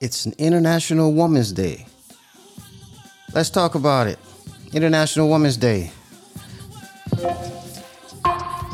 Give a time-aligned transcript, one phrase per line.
[0.00, 1.84] It's an International Women's Day.
[3.34, 4.18] Let's talk about it.
[4.72, 5.92] International Women's Day.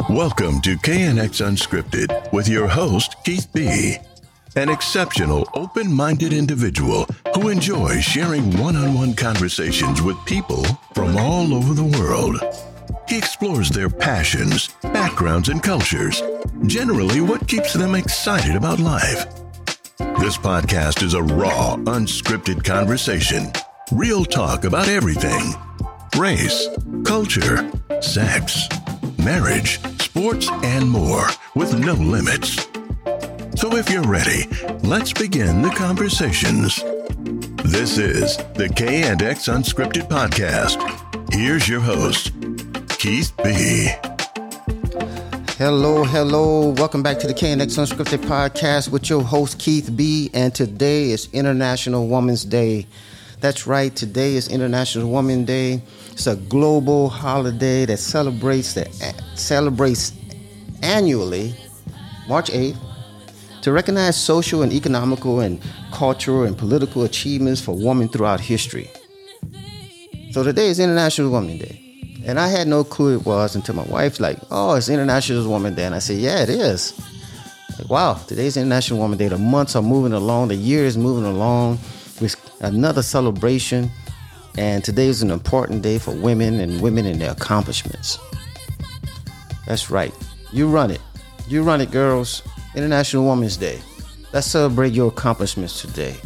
[0.08, 3.96] Welcome to K&X Unscripted with your host, Keith B.
[4.54, 10.64] An exceptional, open minded individual who enjoys sharing one on one conversations with people
[10.94, 12.36] from all over the world.
[13.08, 16.22] He explores their passions, backgrounds, and cultures,
[16.66, 19.26] generally, what keeps them excited about life.
[19.98, 23.50] This podcast is a raw, unscripted conversation,
[23.92, 25.54] real talk about everything
[26.18, 26.68] race,
[27.04, 28.68] culture, sex,
[29.18, 32.66] marriage, sports, and more with no limits.
[33.58, 34.46] So if you're ready,
[34.82, 36.82] let's begin the conversations.
[37.64, 40.76] This is the K and X Unscripted Podcast.
[41.32, 42.32] Here's your host,
[42.98, 43.88] Keith B.
[45.58, 46.68] Hello, hello.
[46.76, 50.30] Welcome back to the K&X Unscripted Podcast with your host, Keith B.
[50.34, 52.86] And today is International Women's Day.
[53.40, 55.80] That's right, today is International Women's Day.
[56.12, 58.92] It's a global holiday that celebrates that
[59.34, 60.12] celebrates
[60.82, 61.54] annually,
[62.28, 62.76] March 8th,
[63.62, 65.58] to recognize social and economical and
[65.90, 68.90] cultural and political achievements for women throughout history.
[70.32, 71.85] So today is International Women's Day.
[72.26, 75.76] And I had no clue it was until my wife's like, oh, it's International Women's
[75.76, 75.84] Day.
[75.84, 76.92] And I said, yeah, it is.
[77.78, 79.28] Like, wow, today's International Women's Day.
[79.28, 81.78] The months are moving along, the year is moving along
[82.20, 83.92] with another celebration.
[84.58, 88.18] And today is an important day for women and women and their accomplishments.
[89.68, 90.12] That's right.
[90.52, 91.00] You run it.
[91.46, 92.42] You run it, girls.
[92.74, 93.78] International Women's Day.
[94.32, 96.16] Let's celebrate your accomplishments today.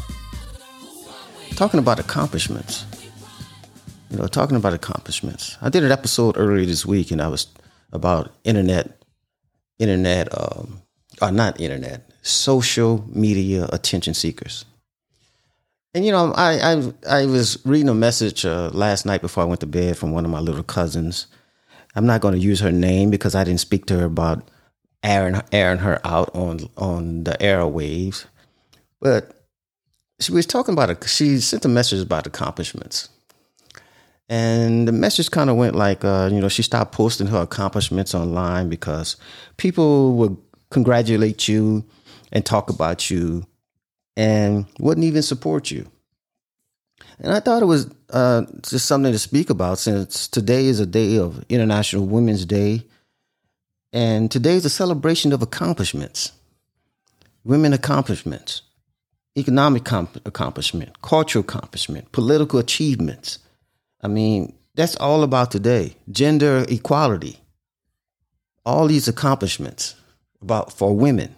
[1.57, 2.87] Talking about accomplishments
[4.11, 5.57] you know, talking about accomplishments.
[5.63, 7.47] I did an episode earlier this week, and I was
[7.93, 9.01] about internet,
[9.79, 10.83] internet, um,
[11.23, 14.65] or not internet, social media attention seekers.
[15.95, 19.47] And you know, I I, I was reading a message uh, last night before I
[19.47, 21.29] went to bed from one of my little cousins.
[21.95, 24.49] I'm not going to use her name because I didn't speak to her about
[25.03, 28.27] airing airing her out on on the airwaves,
[29.01, 29.47] but
[30.19, 31.09] she was talking about it.
[31.09, 33.09] She sent a message about accomplishments
[34.31, 38.15] and the message kind of went like, uh, you know, she stopped posting her accomplishments
[38.15, 39.17] online because
[39.57, 40.37] people would
[40.71, 41.85] congratulate you
[42.31, 43.45] and talk about you
[44.17, 45.91] and wouldn't even support you.
[47.19, 50.87] And I thought it was uh, just something to speak about since today is a
[50.87, 52.87] day of International Women's Day.
[53.93, 56.31] And today is a celebration of accomplishments,
[57.43, 58.63] women accomplishments,
[59.37, 63.41] economic comp- accomplishment, cultural accomplishment, political achievements
[64.03, 65.97] I mean, that's all about today.
[66.11, 67.39] Gender equality.
[68.65, 69.95] All these accomplishments
[70.41, 71.35] about for women.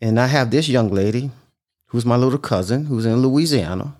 [0.00, 1.30] And I have this young lady
[1.86, 3.96] who's my little cousin who's in Louisiana,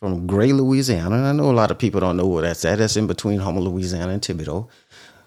[0.00, 1.16] from Gray, Louisiana.
[1.16, 2.78] And I know a lot of people don't know where that's at.
[2.78, 4.68] That's in between Houma, Louisiana and Thibodaux.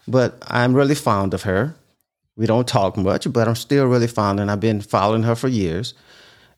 [0.08, 1.76] But I'm really fond of her.
[2.36, 5.48] We don't talk much, but I'm still really fond, and I've been following her for
[5.48, 5.96] years.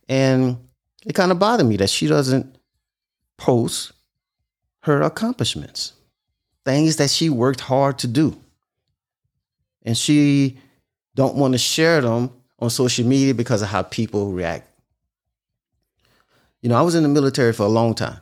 [0.09, 0.57] And
[1.05, 2.57] it kind of bothered me that she doesn't
[3.37, 3.93] post
[4.89, 5.93] her accomplishments,
[6.65, 8.35] things that she worked hard to do.
[9.83, 10.57] And she
[11.15, 14.67] don't want to share them on social media because of how people react.
[16.61, 18.19] You know, I was in the military for a long time.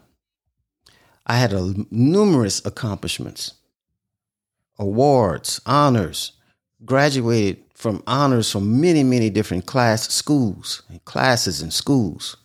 [1.25, 3.53] I had a, numerous accomplishments,
[4.77, 6.33] awards, honors,
[6.85, 12.37] graduated from honors from many, many different class schools, and classes and schools.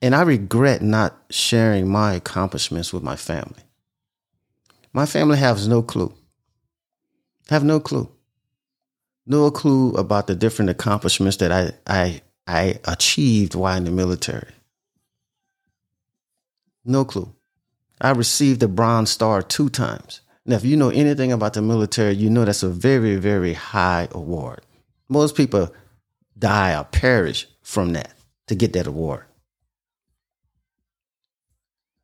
[0.00, 3.62] And I regret not sharing my accomplishments with my family.
[4.92, 6.14] My family has no clue.
[7.48, 8.08] Have no clue.
[9.26, 14.52] No clue about the different accomplishments that I I I achieved while in the military.
[16.84, 17.34] No clue.
[18.00, 20.20] I received the Bronze Star two times.
[20.46, 24.08] Now, if you know anything about the military, you know that's a very, very high
[24.12, 24.62] award.
[25.08, 25.74] Most people
[26.38, 28.14] die or perish from that
[28.46, 29.24] to get that award.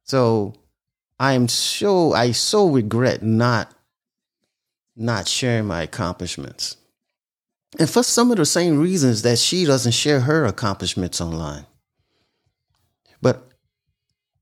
[0.04, 0.54] So
[1.18, 3.74] I am so I so regret not
[4.96, 6.76] not sharing my accomplishments.
[7.78, 11.66] And for some of the same reasons that she doesn't share her accomplishments online.
[13.20, 13.48] But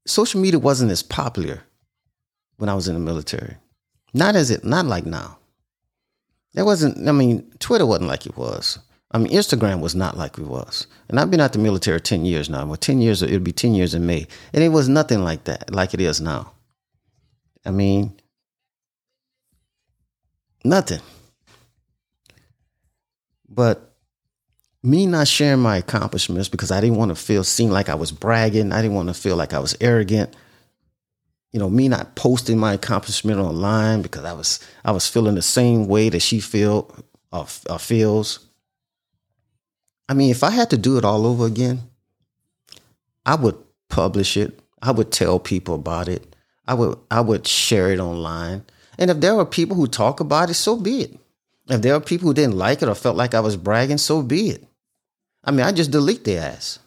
[0.07, 1.63] social media wasn't as popular
[2.59, 3.57] when I was in the military.
[4.13, 5.39] Not as it not like now.
[6.55, 8.79] That wasn't I mean, Twitter wasn't like it was.
[9.13, 10.87] I mean, Instagram was not like it was.
[11.09, 12.65] And I've been out the military 10 years now.
[12.65, 14.27] Well, 10 years, it'll be 10 years in May.
[14.55, 16.53] And it was nothing like that, like it is now.
[17.65, 18.19] I mean,
[20.65, 21.01] nothing.
[23.49, 23.93] But
[24.83, 28.13] me not sharing my accomplishments because I didn't want to feel seem like I was
[28.13, 28.73] bragging.
[28.73, 30.35] I didn't want to feel like I was arrogant.
[31.53, 35.43] You know, me not posting my accomplishment online because I was I was feeling the
[35.43, 36.91] same way that she feel
[37.31, 38.49] or, or feels.
[40.13, 41.89] I mean, if I had to do it all over again,
[43.25, 43.57] I would
[43.89, 44.61] publish it.
[44.83, 46.37] I would tell people about it.
[46.69, 48.67] I would I would share it online.
[48.99, 51.19] And if there were people who talk about it, so be it.
[51.71, 54.21] If there were people who didn't like it or felt like I was bragging, so
[54.21, 54.63] be it.
[55.45, 56.79] I mean, I just delete their ass.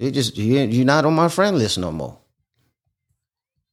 [0.00, 2.18] You just you're not on my friend list no more.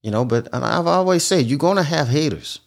[0.03, 2.59] You know, but I've always said you're gonna have haters.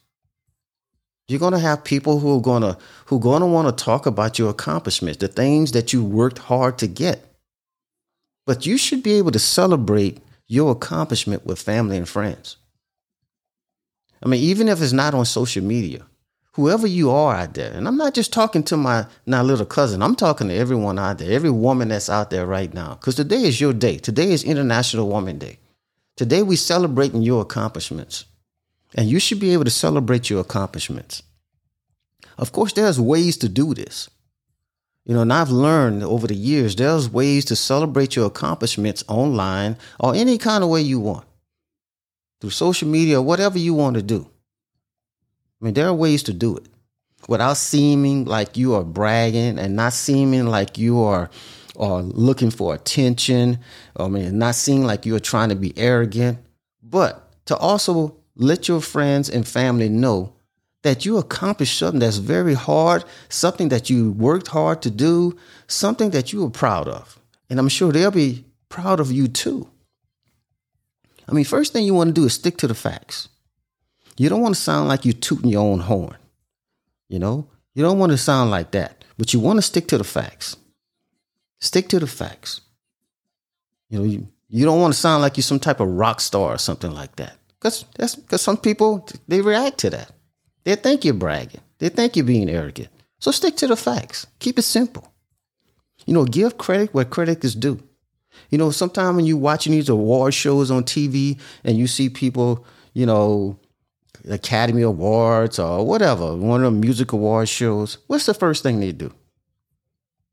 [1.29, 5.19] You're gonna have people who are gonna who gonna want to talk about your accomplishments,
[5.19, 7.23] the things that you worked hard to get.
[8.47, 12.57] But you should be able to celebrate your accomplishment with family and friends.
[14.23, 16.07] I mean, even if it's not on social media,
[16.53, 20.03] whoever you are out there, and I'm not just talking to my now little cousin,
[20.03, 23.43] I'm talking to everyone out there, every woman that's out there right now, because today
[23.43, 23.99] is your day.
[23.99, 25.59] Today is International Woman Day.
[26.17, 28.25] Today we celebrating your accomplishments,
[28.95, 31.23] and you should be able to celebrate your accomplishments.
[32.37, 34.09] Of course, there's ways to do this.
[35.05, 39.79] You know, and I've learned over the years there's ways to celebrate your accomplishments online
[39.99, 41.27] or any kind of way you want
[42.41, 44.29] through social media or whatever you want to do.
[45.61, 46.67] I mean, there are ways to do it
[47.27, 51.31] without seeming like you are bragging and not seeming like you are
[51.75, 53.59] or looking for attention.
[53.97, 56.39] I mean, not seeming like you're trying to be arrogant,
[56.83, 60.33] but to also let your friends and family know
[60.83, 65.37] that you accomplished something that's very hard, something that you worked hard to do,
[65.67, 67.19] something that you are proud of.
[67.51, 69.69] And I'm sure they'll be proud of you too.
[71.29, 73.29] I mean, first thing you want to do is stick to the facts.
[74.17, 76.17] You don't want to sound like you're tooting your own horn.
[77.09, 79.99] You know, you don't want to sound like that, but you want to stick to
[79.99, 80.57] the facts.
[81.61, 82.61] Stick to the facts.
[83.91, 86.55] You know, you, you don't want to sound like you're some type of rock star
[86.55, 87.37] or something like that.
[87.59, 90.13] Because that's because some people they react to that.
[90.65, 91.61] They think you're bragging.
[91.79, 92.89] They think you're being arrogant.
[93.21, 94.27] So stick to the facts.
[94.39, 95.13] Keep it simple.
[96.07, 97.83] You know, give credit where credit is due.
[98.51, 102.65] You know, sometimes when you're watching these award shows on TV and you see people,
[102.95, 103.59] you know,
[104.29, 108.93] Academy Awards or whatever, one of the music award shows, what's the first thing they
[108.93, 109.13] do?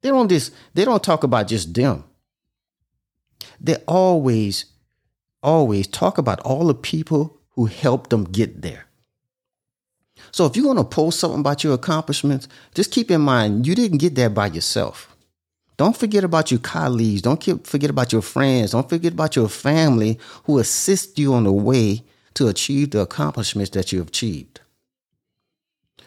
[0.01, 2.03] They don't just they don't talk about just them.
[3.59, 4.65] They always,
[5.45, 8.85] always talk about all the people who helped them get there.
[10.31, 13.75] So if you're going to post something about your accomplishments, just keep in mind you
[13.75, 15.15] didn't get there by yourself.
[15.77, 17.21] Don't forget about your colleagues.
[17.21, 18.71] Don't forget about your friends.
[18.71, 22.03] Don't forget about your family who assist you on the way
[22.33, 24.61] to achieve the accomplishments that you have achieved.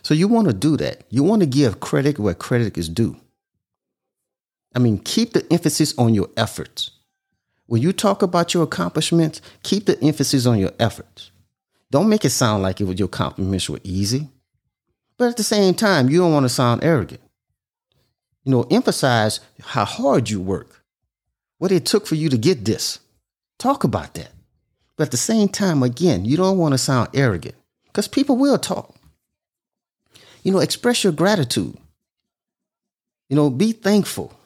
[0.03, 1.05] So you want to do that.
[1.11, 3.17] You want to give credit where credit is due.
[4.75, 6.91] I mean, keep the emphasis on your efforts.
[7.69, 11.31] When you talk about your accomplishments, keep the emphasis on your efforts.
[11.91, 14.29] Don't make it sound like it was your accomplishments were easy.
[15.19, 17.21] But at the same time, you don't want to sound arrogant.
[18.45, 20.83] You know, emphasize how hard you work,
[21.59, 23.01] what it took for you to get this.
[23.59, 24.31] Talk about that.
[24.97, 27.55] But at the same time, again, you don't want to sound arrogant
[27.85, 28.95] because people will talk.
[30.43, 31.77] You know, express your gratitude.
[33.29, 34.38] You know, be thankful.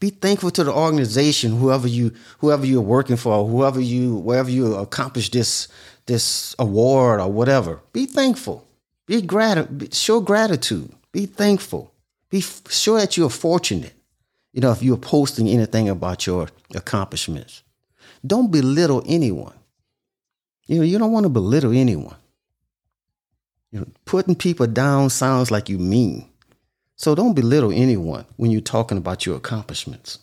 [0.00, 4.74] Be thankful to the organization, whoever you whoever you're working for, whoever you wherever you
[4.74, 5.68] accomplish this
[6.06, 7.80] this award or whatever.
[7.92, 8.66] Be thankful.
[9.06, 10.92] Be grat show gratitude.
[11.12, 11.92] Be thankful.
[12.30, 13.94] Be sure that you're fortunate.
[14.52, 17.62] You know, if you're posting anything about your accomplishments.
[18.26, 19.54] Don't belittle anyone.
[20.66, 22.16] You know, you don't want to belittle anyone.
[23.70, 26.28] You know, putting people down sounds like you mean.
[26.98, 30.18] So don't belittle anyone when you're talking about your accomplishments.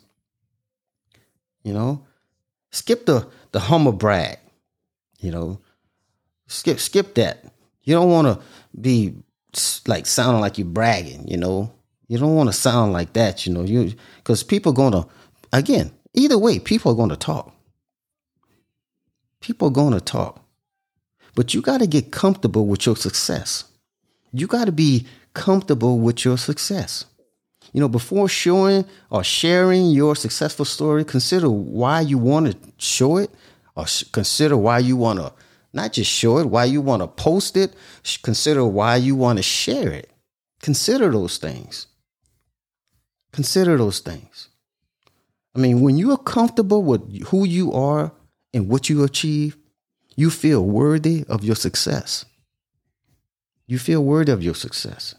[1.64, 2.06] You know,
[2.72, 4.38] skip the the humble brag.
[5.20, 5.62] You know,
[6.48, 7.46] skip skip that.
[7.84, 8.46] You don't want to
[8.80, 9.16] be
[9.88, 11.28] like sounding like you're bragging.
[11.30, 11.72] You know,
[12.10, 13.48] you don't want to sound like that.
[13.48, 15.08] You know, you because people gonna
[15.54, 17.56] again either way, people are to talk.
[19.40, 20.42] People are to talk.
[21.36, 23.66] But you got to get comfortable with your success.
[24.32, 25.06] You got to be
[25.36, 27.06] comfortable with your success.
[27.74, 33.18] You know, before showing or sharing your successful story, consider why you want to show
[33.18, 33.30] it
[33.76, 35.34] or consider why you want to
[35.74, 37.74] not just show it, why you want to post it,
[38.24, 40.10] consider why you want to share it.
[40.62, 41.88] Consider those things.
[43.34, 44.48] Consider those things.
[45.54, 48.14] I mean, when you are comfortable with who you are
[48.54, 49.58] and what you achieve,
[50.16, 52.24] you feel worthy of your success.
[53.68, 55.16] You feel worthy of your success.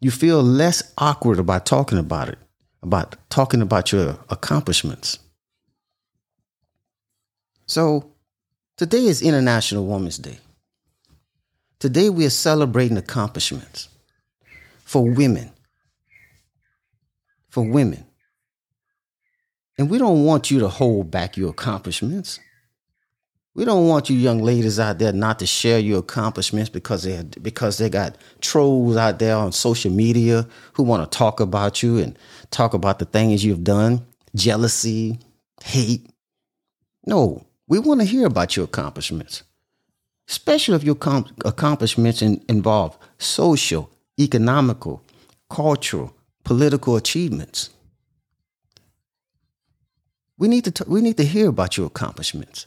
[0.00, 2.38] You feel less awkward about talking about it
[2.82, 5.18] about talking about your accomplishments.
[7.66, 8.12] So,
[8.76, 10.38] today is International Women's Day.
[11.78, 13.88] Today we are celebrating accomplishments
[14.84, 15.50] for women.
[17.48, 18.04] For women.
[19.78, 22.38] And we don't want you to hold back your accomplishments.
[23.54, 27.22] We don't want you young ladies out there not to share your accomplishments because they
[27.42, 31.98] because they got trolls out there on social media who want to talk about you
[31.98, 32.16] and
[32.50, 35.18] talk about the things you've done, jealousy,
[35.64, 36.08] hate.
[37.04, 39.42] No, we want to hear about your accomplishments
[40.30, 45.02] especially if your com- accomplishments in, involve social, economical,
[45.50, 46.14] cultural,
[46.44, 47.70] political achievements.
[50.38, 52.66] We need to t- we need to hear about your accomplishments.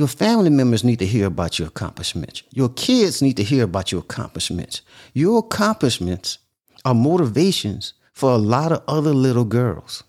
[0.00, 2.42] Your family members need to hear about your accomplishments.
[2.54, 4.80] Your kids need to hear about your accomplishments.
[5.12, 6.38] Your accomplishments
[6.86, 10.02] are motivations for a lot of other little girls.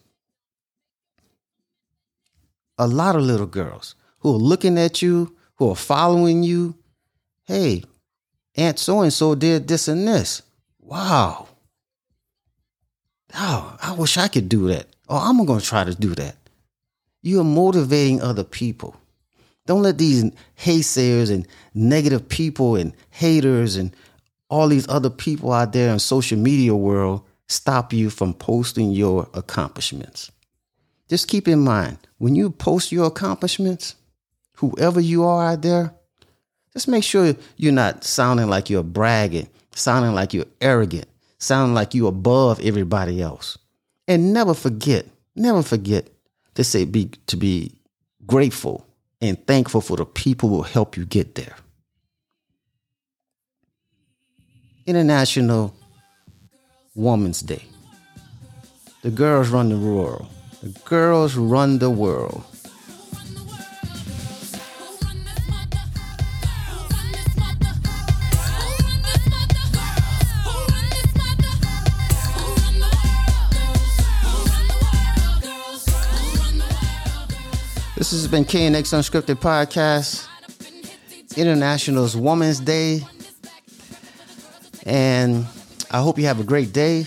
[2.78, 6.76] A lot of little girls who are looking at you who are following you.
[7.44, 7.84] Hey,
[8.56, 10.42] Aunt so and so did this and this.
[10.80, 11.50] Wow.
[13.36, 14.88] Oh, I wish I could do that.
[15.10, 16.38] Oh, I'm going to try to do that.
[17.22, 18.96] You are motivating other people.
[19.66, 20.24] Don't let these
[20.60, 23.96] haysayers and negative people and haters and
[24.50, 29.30] all these other people out there in social media world stop you from posting your
[29.34, 30.32] accomplishments.
[31.10, 33.96] Just keep in mind, when you post your accomplishments,
[34.56, 35.94] whoever you are out there,
[36.74, 41.94] just make sure you're not sounding like you're bragging, sounding like you're arrogant, sounding like
[41.94, 43.58] you're above everybody else.
[44.08, 46.10] And never forget, never forget
[46.56, 47.76] to say be to be
[48.26, 48.86] grateful
[49.22, 51.56] and thankful for the people who help you get there.
[54.86, 55.74] International
[56.96, 57.64] Women's Day.
[59.04, 60.28] The girls run the world.
[60.62, 62.44] The girls run the world.
[78.12, 80.28] This has been K&X Unscripted Podcast,
[81.38, 83.06] International's Women's Day.
[84.86, 85.48] And
[85.92, 87.06] I hope you have a great day.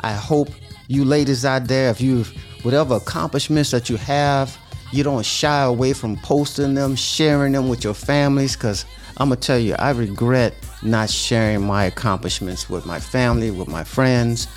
[0.00, 0.48] I hope
[0.88, 2.24] you ladies out there, if you,
[2.62, 4.58] whatever accomplishments that you have,
[4.90, 8.56] you don't shy away from posting them, sharing them with your families.
[8.56, 8.86] Because
[9.18, 13.84] I'm to tell you, I regret not sharing my accomplishments with my family, with my
[13.84, 14.48] friends,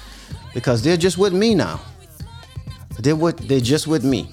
[0.55, 1.79] because they're just with me now.
[2.97, 4.27] They're, with, they're just with me.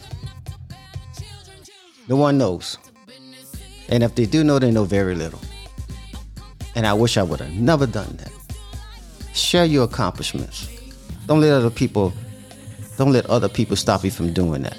[2.09, 2.79] No one knows.
[3.89, 5.41] And if they do know, they know very little.
[6.75, 8.33] And I wish I would have never done that.
[9.35, 10.69] Share your accomplishments.
[11.27, 12.13] Don't let other people
[12.97, 14.77] don't let other people stop you from doing that.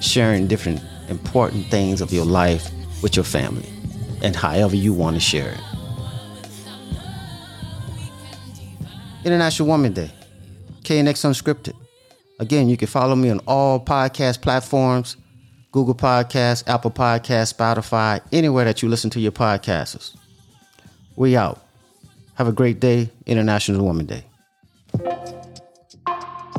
[0.00, 2.68] Sharing different important things of your life
[3.02, 3.68] with your family
[4.22, 5.60] and however you want to share it.
[9.24, 10.10] International Woman Day.
[10.82, 11.74] K&X Unscripted.
[12.40, 15.16] Again, you can follow me on all podcast platforms
[15.76, 20.16] Google Podcasts, Apple Podcasts, Spotify, anywhere that you listen to your podcasts.
[21.16, 21.62] We out.
[22.36, 24.24] Have a great day, International Woman Day.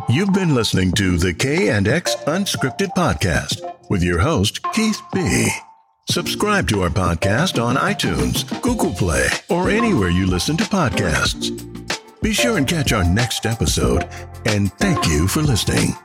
[0.07, 3.59] You've been listening to the K and X Unscripted Podcast
[3.89, 5.47] with your host, Keith B.
[6.11, 11.49] Subscribe to our podcast on iTunes, Google Play, or anywhere you listen to podcasts.
[12.21, 14.07] Be sure and catch our next episode,
[14.45, 15.95] and thank you for listening.